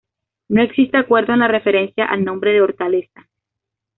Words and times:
No 0.49 0.63
existe 0.63 0.97
acuerdo 0.97 1.33
en 1.33 1.41
la 1.41 1.47
referencia 1.47 2.05
al 2.05 2.25
nombre 2.25 2.51
de 2.53 2.61
Hortaleza. 2.63 3.29